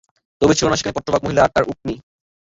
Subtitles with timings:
[0.41, 1.95] তবে ছিল না সেখানে পত্রবাহক মহিলা আর তার উটনী।